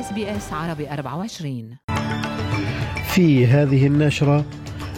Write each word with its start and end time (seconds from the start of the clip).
SBS 0.00 0.52
عربي 0.52 0.90
24 0.90 1.76
في 3.14 3.46
هذه 3.46 3.86
النشرة 3.86 4.44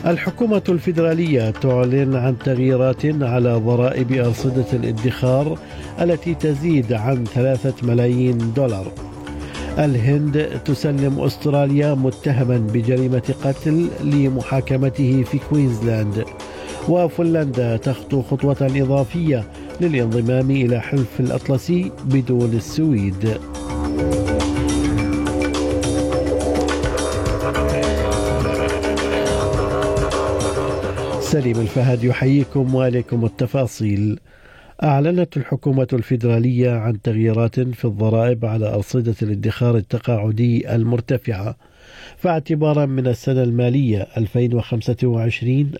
الحكومة 0.06 0.62
الفيدرالية 0.68 1.50
تعلن 1.50 2.16
عن 2.16 2.38
تغييرات 2.38 3.06
على 3.06 3.52
ضرائب 3.54 4.12
أرصدة 4.12 4.64
الادخار 4.72 5.58
التي 6.00 6.34
تزيد 6.34 6.92
عن 6.92 7.24
ثلاثة 7.24 7.86
ملايين 7.86 8.52
دولار. 8.52 8.92
الهند 9.78 10.60
تسلم 10.64 11.20
أستراليا 11.20 11.94
متهما 11.94 12.58
بجريمة 12.58 13.34
قتل 13.44 13.88
لمحاكمته 14.04 15.22
في 15.22 15.38
كوينزلاند 15.50 16.24
وفنلندا 16.88 17.76
تخطو 17.76 18.22
خطوة 18.22 18.56
إضافية 18.60 19.44
للانضمام 19.80 20.50
إلى 20.50 20.80
حلف 20.80 21.20
الأطلسي 21.20 21.92
بدون 22.04 22.52
السويد. 22.52 23.38
سليم 31.30 31.60
الفهد 31.60 32.04
يحييكم 32.04 32.74
وإليكم 32.74 33.24
التفاصيل. 33.24 34.20
أعلنت 34.82 35.36
الحكومة 35.36 35.88
الفيدرالية 35.92 36.70
عن 36.70 37.02
تغييرات 37.02 37.60
في 37.60 37.84
الضرائب 37.84 38.44
على 38.44 38.74
أرصدة 38.74 39.14
الادخار 39.22 39.76
التقاعدي 39.76 40.74
المرتفعة. 40.74 41.56
فاعتبارا 42.16 42.86
من 42.86 43.06
السنة 43.06 43.42
المالية 43.42 44.06
2025 44.16 45.72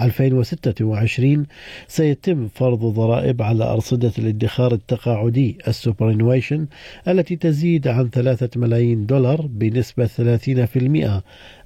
2026 0.00 1.46
سيتم 1.88 2.48
فرض 2.48 2.78
ضرائب 2.84 3.42
على 3.42 3.64
أرصدة 3.64 4.12
الادخار 4.18 4.72
التقاعدي 4.74 5.58
السوبرينويشن 5.68 6.66
التي 7.08 7.36
تزيد 7.36 7.88
عن 7.88 8.10
ثلاثة 8.10 8.60
ملايين 8.60 9.06
دولار 9.06 9.46
بنسبة 9.46 10.06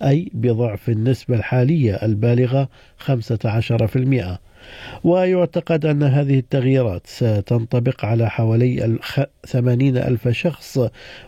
30% 0.01 0.05
أي 0.05 0.31
بضعف 0.35 0.89
النسبة 0.91 1.37
الحالية 1.37 1.95
البالغة 1.95 2.69
15% 3.07 4.50
ويعتقد 5.05 5.87
أن 5.87 6.03
هذه 6.03 6.39
التغييرات 6.39 7.07
ستنطبق 7.07 8.05
على 8.05 8.31
حوالي 8.31 8.99
ثمانين 9.47 9.97
ألف 9.97 10.29
شخص 10.29 10.79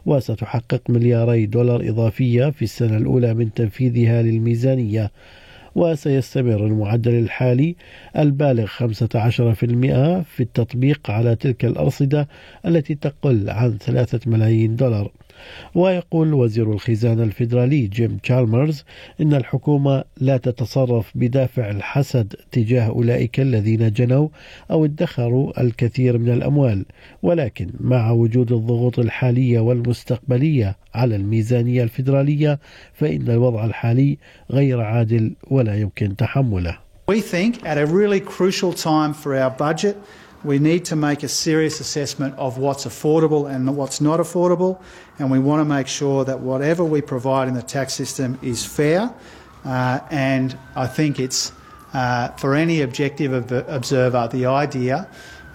وستحقق 0.06 0.82
ملياري 0.88 1.46
دولار 1.46 1.88
إضافية 1.88 2.50
في 2.50 2.62
السنة 2.62 2.96
الأولى 2.96 3.34
من 3.34 3.52
تنفيذها 3.52 4.22
للميزانية. 4.22 5.10
وسيستمر 5.74 6.66
المعدل 6.66 7.14
الحالي 7.14 7.76
البالغ 8.18 8.66
15% 8.66 10.22
في 10.22 10.40
التطبيق 10.40 11.10
على 11.10 11.36
تلك 11.36 11.64
الأرصدة 11.64 12.28
التي 12.66 12.94
تقل 12.94 13.50
عن 13.50 13.78
3 13.78 14.20
ملايين 14.30 14.76
دولار. 14.76 15.10
ويقول 15.74 16.34
وزير 16.34 16.72
الخزانة 16.72 17.22
الفيدرالي 17.22 17.86
جيم 17.86 18.16
تشالمرز 18.16 18.84
إن 19.20 19.34
الحكومة 19.34 20.04
لا 20.16 20.36
تتصرف 20.36 21.12
بدافع 21.14 21.70
الحسد 21.70 22.34
تجاه 22.52 22.86
أولئك 22.88 23.40
الذين 23.40 23.92
جنوا 23.92 24.28
أو 24.70 24.84
ادخروا 24.84 25.60
الكثير 25.60 26.18
من 26.18 26.28
الأموال 26.32 26.84
ولكن 27.22 27.70
مع 27.80 28.10
وجود 28.10 28.52
الضغوط 28.52 28.98
الحالية 28.98 29.60
والمستقبلية 29.60 30.76
على 30.94 31.16
الميزانية 31.16 31.82
الفيدرالية 31.82 32.58
فإن 32.92 33.30
الوضع 33.30 33.64
الحالي 33.64 34.18
غير 34.50 34.80
عادل 34.80 35.32
ولا 35.50 35.74
يمكن 35.80 36.16
تحمله. 36.16 36.78
We 37.10 37.20
think 37.20 37.66
at 37.66 37.78
a 37.78 37.86
really 37.86 38.20
crucial 38.20 38.72
time 38.72 39.12
for 39.12 39.34
our 39.34 39.50
budget 39.50 39.96
We 40.44 40.58
need 40.58 40.84
to 40.86 40.96
make 40.96 41.22
a 41.22 41.28
serious 41.28 41.78
assessment 41.78 42.34
of 42.36 42.58
what's 42.58 42.84
affordable 42.84 43.48
and 43.48 43.76
what's 43.76 44.00
not 44.00 44.18
affordable, 44.18 44.80
and 45.18 45.30
we 45.30 45.38
want 45.38 45.60
to 45.60 45.64
make 45.64 45.86
sure 45.86 46.24
that 46.24 46.40
whatever 46.40 46.84
we 46.84 47.00
provide 47.00 47.46
in 47.48 47.54
the 47.54 47.62
tax 47.62 47.94
system 47.94 48.38
is 48.42 48.66
fair. 48.66 49.14
Uh, 49.64 50.00
and 50.10 50.58
I 50.74 50.88
think 50.88 51.20
it's 51.20 51.52
uh, 51.94 52.28
for 52.32 52.54
any 52.54 52.80
objective 52.80 53.52
observer 53.52 54.28
the 54.32 54.46
idea 54.46 55.08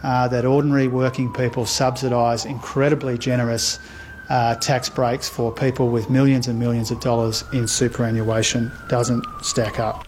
uh, 0.04 0.28
that 0.30 0.46
ordinary 0.46 0.88
working 0.88 1.34
people 1.34 1.66
subsidise 1.66 2.46
incredibly 2.46 3.18
generous 3.18 3.80
uh, 4.30 4.56
tax 4.56 4.90
breaks 4.90 5.28
for 5.28 5.52
people 5.52 5.90
with 5.90 6.10
millions 6.10 6.48
and 6.48 6.60
millions 6.60 6.92
of 6.92 7.00
dollars 7.02 7.44
in 7.54 7.68
superannuation 7.68 8.72
doesn't 8.88 9.26
stack 9.42 9.80
up. 9.80 10.07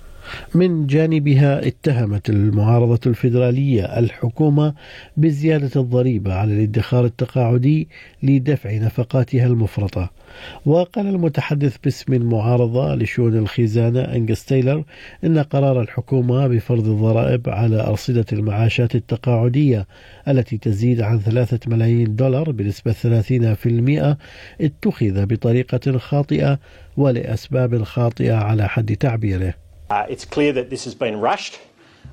من 0.56 0.88
جانبها 0.88 1.68
اتهمت 1.68 2.30
المعارضة 2.30 3.00
الفيدرالية 3.06 4.00
الحكومة 4.00 4.74
بزيادة 5.18 5.82
الضريبة 5.82 6.34
على 6.34 6.54
الادخار 6.54 7.06
التقاعدي 7.06 7.88
لدفع 8.24 8.78
نفقاتها 8.78 9.48
المفرطة. 9.48 10.10
وقال 10.66 11.08
المتحدث 11.08 11.78
باسم 11.84 12.14
المعارضة 12.14 12.96
لشؤون 12.96 13.38
الخزانة 13.38 14.02
أنجس 14.02 14.46
تايلر 14.46 14.84
إن 15.24 15.40
قرار 15.40 15.82
الحكومة 15.82 16.48
بفرض 16.48 16.88
الضرائب 16.88 17.50
على 17.50 17.82
أرصدة 17.82 18.26
المعاشات 18.34 18.96
التقاعدية 18.96 19.88
التي 20.28 20.58
تزيد 20.58 21.02
عن 21.02 21.20
ثلاثة 21.20 21.60
ملايين 21.68 22.16
دولار 22.16 22.52
بنسبة 22.52 22.92
30% 22.92 24.18
اتخذ 24.62 25.26
بطريقة 25.26 25.98
خاطئة 25.98 26.60
ولأسباب 26.98 27.84
خاطئة 27.84 28.34
على 28.34 28.70
حد 28.70 28.96
تعبيره. 28.96 29.54
Uh, 29.90 30.06
it's 30.08 30.26
clear 30.26 30.54
that 30.54 30.70
this 30.70 30.84
has 30.84 30.94
been 30.94 31.20
rushed, 31.20 31.60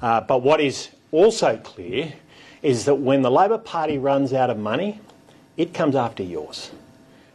uh, 0.00 0.20
but 0.22 0.42
what 0.42 0.60
is 0.60 0.88
also 1.12 1.58
clear 1.58 2.12
is 2.62 2.86
that 2.86 2.94
when 2.94 3.22
the 3.22 3.30
Labor 3.30 3.58
Party 3.58 3.98
runs 3.98 4.32
out 4.32 4.48
of 4.48 4.58
money, 4.58 5.00
it 5.56 5.74
comes 5.74 5.94
after 5.94 6.22
yours. 6.22 6.70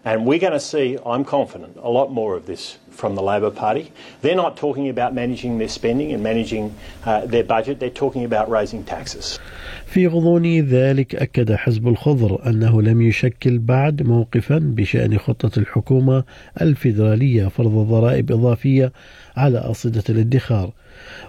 And 0.04 0.26
we're 0.26 0.40
going 0.40 0.54
to 0.54 0.60
see, 0.60 0.98
I'm 1.06 1.24
confident, 1.24 1.78
a 1.78 1.90
lot 1.90 2.12
more 2.12 2.36
of 2.36 2.48
this 2.48 2.78
from 2.90 3.16
the 3.16 3.22
Labor 3.22 3.52
Party. 3.52 3.92
They're 4.22 4.36
not 4.36 4.58
talking 4.58 4.90
about 4.90 5.14
managing 5.14 5.60
their 5.60 5.68
spending 5.70 6.12
and 6.12 6.24
managing 6.24 6.76
uh, 7.06 7.26
their 7.26 7.44
budget, 7.44 7.80
they're 7.80 7.90
talking 7.90 8.26
about 8.26 8.50
raising 8.50 8.84
taxes. 8.84 9.40
في 9.86 10.08
غضون 10.08 10.60
ذلك 10.60 11.16
أكد 11.16 11.54
حزب 11.54 11.88
الخضر 11.88 12.48
أنه 12.48 12.82
لم 12.82 13.02
يشكل 13.02 13.60
بعد 13.60 14.04
موقفا 14.04 14.60
بشأن 14.64 15.18
خطة 15.18 15.60
الحكومة 15.60 16.24
الفيدرالية 16.62 17.48
فرض 17.48 17.88
ضرائب 17.90 18.32
إضافية 18.32 18.92
على 19.38 19.58
أصدة 19.58 20.04
الادخار 20.10 20.72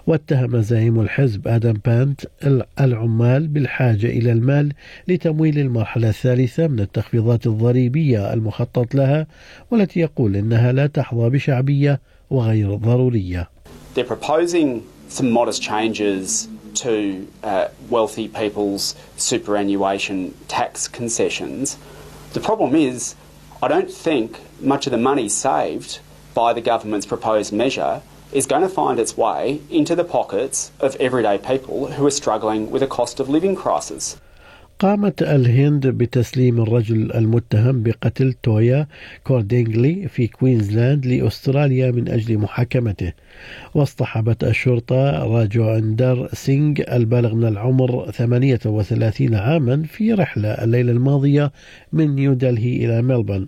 واتهم 0.07 0.61
زعيم 0.61 1.01
الحزب 1.01 1.47
آدم 1.47 1.73
بانت 1.85 2.21
العمال 2.79 3.47
بالحاجة 3.47 4.07
إلى 4.07 4.31
المال 4.31 4.73
لتمويل 5.07 5.59
المرحلة 5.59 6.09
الثالثة 6.09 6.67
من 6.67 6.79
التخفيضات 6.79 7.47
الضريبية 7.47 8.33
المخطط 8.33 8.95
لها 8.95 9.27
والتي 9.71 9.99
يقول 9.99 10.35
إنها 10.35 10.71
لا 10.71 10.87
تحظى 10.87 11.29
بشعبية 11.29 11.99
وغير 12.29 12.75
ضرورية. 12.75 13.49
They're 13.95 14.03
proposing 14.03 14.83
some 15.09 15.29
modest 15.31 15.61
changes 15.61 16.47
to 16.75 17.27
uh, 17.43 17.67
wealthy 17.89 18.27
people's 18.27 18.95
superannuation 19.15 20.33
tax 20.47 20.87
concessions. 20.87 21.77
The 22.33 22.39
problem 22.39 22.75
is, 22.75 23.15
I 23.61 23.67
don't 23.67 23.91
think 23.91 24.39
much 24.59 24.87
of 24.87 24.91
the 24.91 24.97
money 24.97 25.29
saved 25.29 25.99
by 26.33 26.53
the 26.53 26.61
government's 26.61 27.05
proposed 27.05 27.53
measure 27.53 28.01
is 28.33 28.47
going 28.47 28.63
to 28.63 28.69
find 28.69 28.99
its 28.99 29.15
way 29.15 29.61
into 29.69 29.95
the 29.95 30.03
pockets 30.03 30.71
of 30.79 30.95
everyday 30.95 31.37
people 31.37 31.91
who 31.91 32.05
are 32.05 32.11
struggling 32.11 32.71
with 32.71 32.81
a 32.81 32.87
cost 32.87 33.19
of 33.19 33.29
living 33.29 33.55
crisis. 33.55 34.17
قامت 34.83 35.21
الهند 35.21 35.87
بتسليم 35.87 36.61
الرجل 36.61 37.11
المتهم 37.11 37.83
بقتل 37.83 38.33
تويا 38.33 38.87
كوردينغلي 39.23 40.07
في 40.07 40.27
كوينزلاند 40.27 41.05
لأستراليا 41.05 41.91
من 41.91 42.09
أجل 42.09 42.37
محاكمته. 42.37 43.13
واصطحبت 43.73 44.43
الشرطة 44.43 45.11
راجو 45.11 45.69
أندر 45.69 46.29
سينغ 46.33 46.75
البالغ 46.91 47.35
من 47.35 47.47
العمر 47.47 48.11
38 48.11 49.35
عاما 49.35 49.83
في 49.83 50.13
رحلة 50.13 50.49
الليلة 50.49 50.91
الماضية 50.91 51.51
من 51.93 52.15
نيودلهي 52.15 52.85
إلى 52.85 53.01
ملبون 53.01 53.47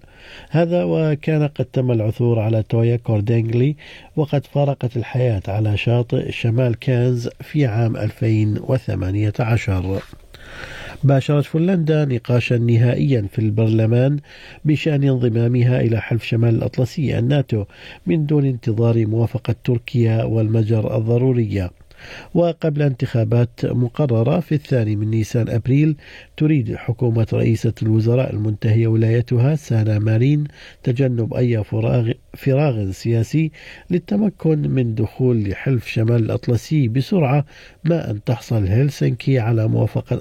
هذا 0.49 0.83
وكان 0.83 1.47
قد 1.47 1.65
تم 1.65 1.91
العثور 1.91 2.39
على 2.39 2.63
تويا 2.63 2.95
كوردينغلي 2.95 3.75
وقد 4.15 4.45
فارقت 4.45 4.97
الحياة 4.97 5.43
على 5.47 5.77
شاطئ 5.77 6.31
شمال 6.31 6.79
كانز 6.79 7.29
في 7.41 7.65
عام 7.65 7.97
2018 7.97 10.01
باشرت 11.05 11.45
فنلندا 11.45 12.05
نقاشا 12.05 12.55
نهائيا 12.55 13.27
في 13.31 13.39
البرلمان 13.39 14.19
بشأن 14.65 15.03
انضمامها 15.03 15.81
إلى 15.81 16.01
حلف 16.01 16.23
شمال 16.23 16.55
الأطلسي 16.55 17.19
الناتو 17.19 17.65
من 18.07 18.25
دون 18.25 18.45
انتظار 18.45 19.05
موافقة 19.05 19.55
تركيا 19.63 20.23
والمجر 20.23 20.97
الضرورية. 20.97 21.71
وقبل 22.33 22.81
انتخابات 22.81 23.65
مقررة 23.65 24.39
في 24.39 24.55
الثاني 24.55 24.95
من 24.95 25.09
نيسان 25.09 25.49
أبريل 25.49 25.95
تريد 26.37 26.75
حكومة 26.75 27.27
رئيسة 27.33 27.73
الوزراء 27.81 28.33
المنتهية 28.33 28.87
ولايتها 28.87 29.55
سانا 29.55 29.99
مارين 29.99 30.43
تجنب 30.83 31.33
أي 31.33 31.63
فراغ, 31.63 32.11
فراغ 32.33 32.91
سياسي 32.91 33.51
للتمكن 33.89 34.69
من 34.69 34.95
دخول 34.95 35.49
لحلف 35.49 35.87
شمال 35.87 36.23
الأطلسي 36.25 36.87
بسرعة 36.87 37.45
ما 37.83 38.11
أن 38.11 38.23
تحصل 38.23 38.67
هلسنكي 38.67 39.39
على 39.39 39.67
موافقة 39.67 40.15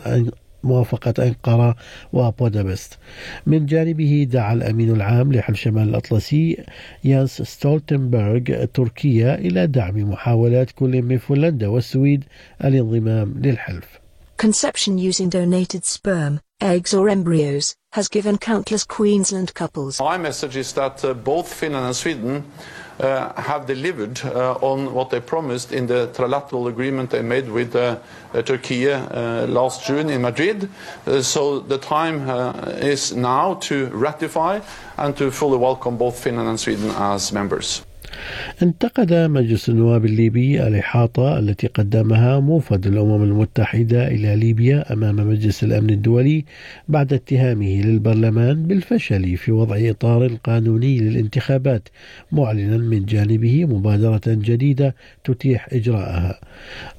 موافقة 0.65 1.15
أنقرة 1.19 1.77
وبودابست. 2.13 2.99
من 3.47 3.67
جانبه 3.67 4.27
دعا 4.31 4.53
الأمين 4.53 4.91
العام 4.91 5.33
لحلف 5.33 5.57
شمال 5.57 5.89
الأطلسي 5.89 6.65
يانس 7.05 7.43
ستولتنبرغ 7.43 8.65
تركيا 8.65 9.35
إلى 9.35 9.67
دعم 9.67 9.97
محاولات 10.11 10.71
كل 10.71 11.03
من 11.03 11.19
فنلندا 11.19 11.69
والسويد 11.69 12.25
الانضمام 12.65 13.35
للحلف. 13.39 14.05
Conception 14.37 14.99
using 14.99 15.29
donated 15.29 15.85
sperm, 15.85 16.41
eggs 16.61 16.93
or 16.93 17.09
embryos 17.09 17.75
has 17.93 18.09
given 18.09 18.37
countless 18.37 18.85
Queensland 18.85 19.55
couples 19.55 20.01
My 20.01 20.19
message 20.19 20.57
is 20.57 20.73
that 20.73 21.05
uh, 21.05 21.15
both 21.15 21.47
Finland 21.61 21.87
and 21.87 21.97
Sweden 21.97 22.45
uh, 23.00 23.32
have 23.41 23.67
delivered 23.67 24.20
uh, 24.25 24.55
on 24.61 24.93
what 24.94 25.11
they 25.11 25.20
promised 25.20 25.73
in 25.73 25.87
the 25.87 26.08
trilateral 26.14 26.69
agreement 26.69 27.11
they 27.11 27.23
made 27.23 27.49
with 27.49 27.75
uh, 27.75 27.99
uh, 28.32 28.43
Turkey 28.43 28.91
uh, 28.91 29.46
last 29.46 29.87
June 29.87 30.11
in 30.11 30.23
Madrid. 30.23 30.69
Uh, 31.06 31.23
so 31.23 31.61
the 31.61 31.79
time 31.79 32.29
is 32.81 33.14
now 33.14 33.55
to 33.55 33.87
ratify 33.87 34.61
and 34.96 35.17
to 35.17 35.31
fully 35.31 35.58
welcome 35.58 35.96
both 35.96 36.19
Finland 36.19 36.49
and 36.49 36.61
Sweden 36.61 36.91
as 36.96 37.32
members. 37.32 37.82
انتقد 38.63 39.15
مجلس 39.15 39.69
النواب 39.69 40.05
الليبي 40.05 40.67
الإحاطة 40.67 41.39
التي 41.39 41.67
قدمها 41.67 42.41
موفد 42.41 42.87
الأمم 42.87 43.23
المتحدة 43.23 44.09
إلى 44.09 44.37
ليبيا 44.37 44.93
أمام 44.93 45.17
مجلس 45.17 45.65
الأمن 45.65 45.91
الدولي 45.91 46.45
بعد 46.89 47.13
اتهامه 47.13 47.83
للبرلمان 47.83 48.63
بالفشل 48.63 49.37
في 49.37 49.53
وضع 49.53 49.77
إطار 49.81 50.27
قانوني 50.45 50.99
للانتخابات 50.99 51.89
معلنا 52.33 52.77
من 52.77 53.05
جانبه 53.05 53.65
مبادرة 53.65 54.21
جديدة 54.27 54.95
تتيح 55.25 55.69
إجراءها. 55.73 56.41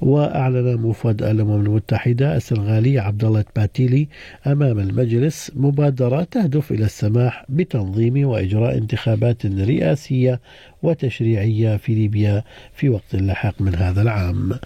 وأعلن 0.00 0.74
موفد 0.74 1.22
الأمم 1.22 1.60
المتحدة 1.66 2.36
السنغالي 2.36 2.98
عبد 2.98 3.24
الله 3.24 3.44
باتيلي 3.56 4.08
أمام 4.46 4.78
المجلس 4.78 5.52
مبادرة 5.56 6.22
تهدف 6.22 6.72
إلى 6.72 6.84
السماح 6.84 7.44
بتنظيم 7.48 8.26
وإجراء 8.26 8.78
انتخابات 8.78 9.46
رئاسية 9.46 10.40
وتشريعية 10.82 11.76
في 11.76 11.94
ليبيا 11.94 12.44
في 12.74 12.88
وقت 12.88 13.14
لاحق 13.14 13.54
من 13.60 13.74
هذا 13.74 14.02
العام. 14.02 14.58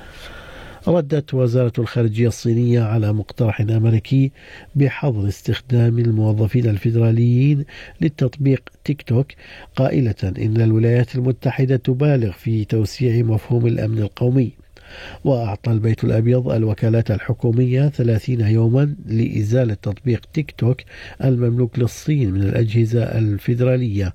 ردت 0.88 1.34
وزارة 1.34 1.72
الخارجية 1.78 2.28
الصينية 2.28 2.82
على 2.82 3.12
مقترح 3.12 3.60
أمريكي 3.60 4.32
بحظر 4.74 5.28
استخدام 5.28 5.98
الموظفين 5.98 6.66
الفيدراليين 6.66 7.64
للتطبيق 8.00 8.62
تيك 8.84 9.02
توك 9.02 9.26
قائلة 9.76 10.14
إن 10.22 10.60
الولايات 10.60 11.14
المتحدة 11.14 11.76
تبالغ 11.76 12.32
في 12.32 12.64
توسيع 12.64 13.22
مفهوم 13.22 13.66
الأمن 13.66 13.98
القومي 13.98 14.52
وأعطى 15.24 15.72
البيت 15.72 16.04
الأبيض 16.04 16.48
الوكالات 16.48 17.10
الحكومية 17.10 17.88
30 17.88 18.40
يوما 18.40 18.94
لإزالة 19.06 19.74
تطبيق 19.74 20.26
تيك 20.32 20.54
توك 20.58 20.80
المملوك 21.24 21.78
للصين 21.78 22.30
من 22.30 22.42
الأجهزة 22.42 23.02
الفيدرالية. 23.02 24.14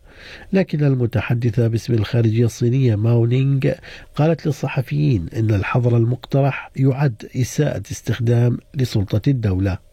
لكن 0.54 0.84
المتحدثة 0.84 1.68
باسم 1.68 1.94
الخارجية 1.94 2.46
الصينية 2.46 2.96
ماو 2.96 3.26
نينغ 3.26 3.72
قالت 4.16 4.46
للصحفيين 4.46 5.26
إن 5.36 5.52
الحظر 5.52 5.98
المقترح 5.98 6.72
يعد 6.76 7.30
إساءة 7.36 7.84
استخدام 7.92 8.58
لسلطة 8.76 9.22
الدولة. 9.30 9.85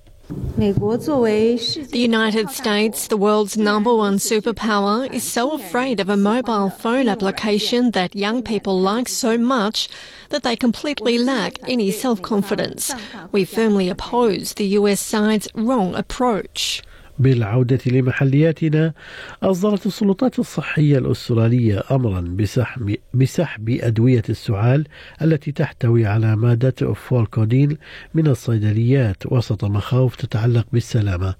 The 0.58 1.98
United 1.98 2.50
States, 2.50 3.06
the 3.08 3.16
world's 3.16 3.56
number 3.56 3.94
one 3.94 4.16
superpower, 4.16 5.12
is 5.12 5.24
so 5.24 5.52
afraid 5.52 5.98
of 6.00 6.08
a 6.08 6.16
mobile 6.16 6.70
phone 6.70 7.08
application 7.08 7.90
that 7.92 8.14
young 8.14 8.42
people 8.42 8.80
like 8.80 9.08
so 9.08 9.36
much 9.36 9.88
that 10.28 10.42
they 10.42 10.56
completely 10.56 11.18
lack 11.18 11.58
any 11.68 11.90
self 11.90 12.22
confidence. 12.22 12.94
We 13.32 13.44
firmly 13.44 13.88
oppose 13.88 14.54
the 14.54 14.66
US 14.78 15.00
side's 15.00 15.48
wrong 15.54 15.94
approach. 15.94 16.82
بالعودة 17.22 17.78
لمحلياتنا 17.86 18.92
أصدرت 19.42 19.86
السلطات 19.86 20.38
الصحية 20.38 20.98
الأسترالية 20.98 21.82
أمرا 21.90 22.20
بسحب, 22.20 22.96
بسحب 23.14 23.68
أدوية 23.70 24.22
السعال 24.28 24.86
التي 25.22 25.52
تحتوي 25.52 26.06
على 26.06 26.36
مادة 26.36 26.94
فولكودين 26.94 27.76
من 28.14 28.26
الصيدليات 28.26 29.16
وسط 29.26 29.64
مخاوف 29.64 30.16
تتعلق 30.16 30.66
بالسلامة. 30.72 31.34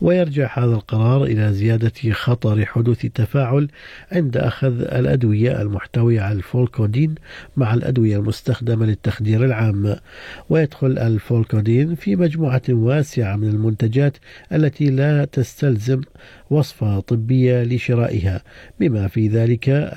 ويرجع 0.00 0.58
هذا 0.58 0.74
القرار 0.74 1.24
إلى 1.24 1.52
زيادة 1.52 2.12
خطر 2.12 2.66
حدوث 2.66 3.06
تفاعل 3.06 3.68
عند 4.12 4.36
أخذ 4.36 4.80
الأدوية 4.80 5.62
المحتوية 5.62 6.20
على 6.20 6.36
الفولكودين 6.36 7.14
مع 7.56 7.74
الأدوية 7.74 8.16
المستخدمة 8.16 8.86
للتخدير 8.86 9.44
العام. 9.44 9.96
ويدخل 10.50 10.98
الفولكودين 10.98 11.94
في 11.94 12.16
مجموعة 12.16 12.62
واسعة 12.68 13.36
من 13.36 13.48
المنتجات 13.48 14.16
التي 14.52 14.90
لا 14.90 15.24
تستلزم 15.24 16.00
وصفة 16.50 17.00
طبية 17.00 17.62
لشرائها. 17.62 18.42
بما 18.80 19.08
في 19.08 19.28
ذلك 19.28 19.94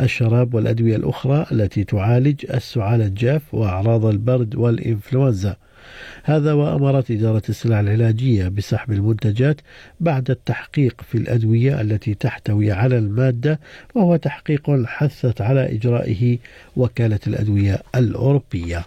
الشراب 0.00 0.54
والأدوية 0.54 0.96
الأخرى 0.96 1.46
التي 1.52 1.84
تعالج 1.84 2.46
السعال 2.54 3.02
الجاف 3.02 3.54
وأعراض 3.54 4.06
البرد 4.06 4.54
والإنفلونزا. 4.54 5.56
هذا 6.22 6.52
وأمرت 6.52 7.10
إدارة 7.10 7.42
السلع 7.48 7.80
العلاجية 7.80 8.48
بسحب 8.48 8.92
المنتجات 8.92 9.60
بعد 10.00 10.30
التحقيق 10.30 11.02
في 11.02 11.18
الأدوية 11.18 11.80
التي 11.80 12.14
تحتوي 12.14 12.72
على 12.72 12.98
المادة 12.98 13.60
وهو 13.94 14.16
تحقيق 14.16 14.84
حثت 14.86 15.40
على 15.40 15.74
إجرائه 15.74 16.38
وكالة 16.76 17.20
الأدوية 17.26 17.82
الأوروبية. 17.94 18.84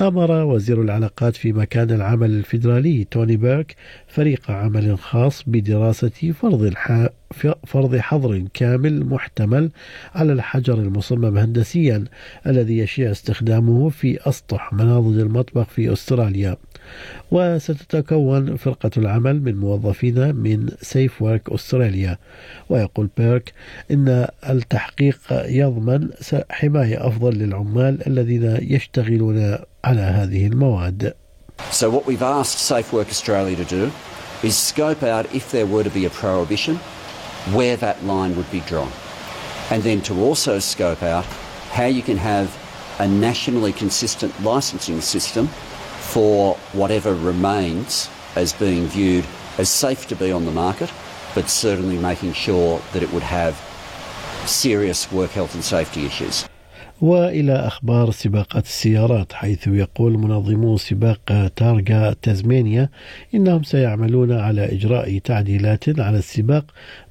أمر 0.00 0.30
وزير 0.44 0.82
العلاقات 0.82 1.36
في 1.36 1.52
مكان 1.52 1.90
العمل 1.90 2.30
الفيدرالي 2.30 3.04
توني 3.04 3.36
بيرك 3.36 3.76
فريق 4.08 4.50
عمل 4.50 4.98
خاص 4.98 5.42
بدراسة 5.46 6.32
فرض 6.40 6.72
فرض 7.66 7.96
حظر 7.96 8.44
كامل 8.54 9.06
محتمل 9.06 9.70
على 10.14 10.32
الحجر 10.32 10.74
المصمم 10.74 11.38
هندسيا 11.38 12.04
الذي 12.46 12.78
يشيع 12.78 13.10
استخدامه 13.10 13.88
في 13.88 14.28
أسطح 14.28 14.72
مناضد 14.72 15.18
المطبخ 15.18 15.68
في 15.68 15.92
أستراليا. 15.92 16.56
وستتكون 17.30 18.56
فرقة 18.56 18.90
العمل 18.96 19.42
من 19.42 19.56
موظفين 19.56 20.34
من 20.34 20.68
سيف 20.80 21.22
ورك 21.22 21.50
أستراليا. 21.52 22.18
ويقول 22.68 23.08
بيرك 23.18 23.52
إن 23.90 24.26
التحقيق 24.50 25.18
يضمن 25.30 26.08
حماية 26.50 27.06
أفضل 27.06 27.38
للعمال 27.38 28.06
الذين 28.06 28.56
يشتغلون 28.62 29.56
على 29.83 30.01
هذه 30.01 30.47
المواد 30.47 31.13
So 31.71 31.89
what 31.89 32.05
we've 32.05 32.21
asked 32.21 32.59
Safe 32.59 32.93
Work 32.93 33.09
Australia 33.09 33.55
to 33.55 33.65
do 33.65 33.91
is 34.43 34.55
scope 34.55 35.03
out 35.03 35.33
if 35.33 35.51
there 35.51 35.65
were 35.65 35.83
to 35.83 35.89
be 35.89 36.05
a 36.05 36.09
prohibition, 36.09 36.75
where 37.51 37.75
that 37.77 38.03
line 38.03 38.35
would 38.35 38.49
be 38.51 38.59
drawn. 38.61 38.91
And 39.71 39.81
then 39.83 40.01
to 40.01 40.21
also 40.21 40.59
scope 40.59 41.01
out 41.01 41.25
how 41.71 41.85
you 41.85 42.01
can 42.01 42.17
have 42.17 42.55
a 42.99 43.07
nationally 43.07 43.73
consistent 43.73 44.39
licensing 44.43 45.01
system 45.01 45.47
for 45.47 46.55
whatever 46.73 47.13
remains 47.13 48.09
as 48.35 48.53
being 48.53 48.85
viewed 48.87 49.25
as 49.57 49.69
safe 49.69 50.07
to 50.07 50.15
be 50.15 50.31
on 50.31 50.45
the 50.45 50.51
market, 50.51 50.91
but 51.35 51.49
certainly 51.49 51.97
making 51.97 52.33
sure 52.33 52.79
that 52.93 53.03
it 53.03 53.11
would 53.11 53.23
have 53.23 53.55
serious 54.45 55.11
work 55.11 55.31
health 55.31 55.53
and 55.53 55.63
safety 55.63 56.05
issues. 56.05 56.47
وإلى 57.02 57.52
أخبار 57.52 58.10
سباقات 58.10 58.64
السيارات 58.64 59.32
حيث 59.32 59.66
يقول 59.66 60.18
منظمو 60.18 60.76
سباق 60.76 61.48
تارغا 61.56 62.12
تازمانيا 62.22 62.88
إنهم 63.34 63.62
سيعملون 63.62 64.32
على 64.32 64.72
إجراء 64.72 65.18
تعديلات 65.18 66.00
على 66.00 66.18
السباق 66.18 66.64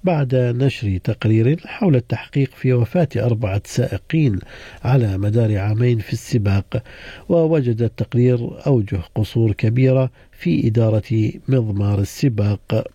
بعد 0.03 0.35
نشر 0.35 0.97
تقرير 1.03 1.59
حول 1.65 1.95
التحقيق 1.95 2.49
في 2.55 2.73
وفاة 2.73 3.07
أربعة 3.17 3.61
سائقين 3.65 4.39
على 4.83 5.17
مدار 5.17 5.57
عامين 5.57 5.99
في 5.99 6.13
السباق 6.13 6.83
ووجد 7.29 7.81
التقرير 7.81 8.67
أوجه 8.67 8.99
قصور 9.15 9.51
كبيرة 9.51 10.11
في 10.31 10.67
إدارة 10.67 11.31
مضمار 11.47 11.99
السباق. 11.99 12.87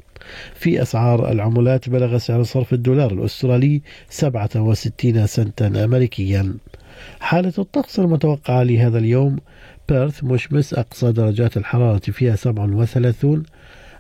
في 0.55 0.83
أسعار 0.83 1.33
العملات 1.33 1.89
بلغ 1.89 2.19
سعر 2.19 2.43
صرف 2.43 2.73
الدولار 2.73 3.13
الأسترالي 3.13 3.83
67 4.11 5.27
سنتا 5.27 5.85
أمريكيا. 5.85 6.55
حالة 7.21 7.53
الطقس 7.59 7.99
المتوقعة 8.01 8.63
لهذا 8.63 8.99
اليوم 8.99 9.37
بيرث 9.89 10.25
مشمس 10.25 10.75
أقصى 10.75 11.13
درجات 11.13 11.57
الحرارة 11.57 11.99
فيها 11.99 12.37
37 12.37 13.43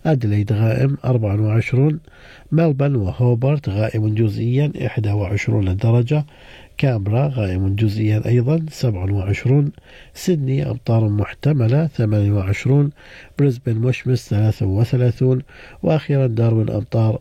أدليد 0.06 0.52
غائم 0.52 0.96
24 1.04 2.00
ملبن 2.52 2.96
وهوبرت 2.96 3.68
غائم 3.68 4.14
جزئيا 4.14 4.72
21 5.14 5.76
درجة 5.76 6.24
كامبرا 6.78 7.28
غائم 7.34 7.74
جزئيا 7.74 8.22
أيضا 8.26 8.66
27 8.70 9.72
سيدني 10.14 10.70
أمطار 10.70 11.08
محتملة 11.08 11.86
28 11.86 12.90
بريسبن 13.38 13.74
مشمس 13.76 14.28
33 14.28 15.42
وأخيرا 15.82 16.26
داروين 16.26 16.70
أمطار 16.70 17.20